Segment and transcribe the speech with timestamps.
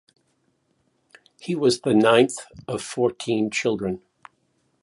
[1.39, 4.01] He was the ninth of fourteen children.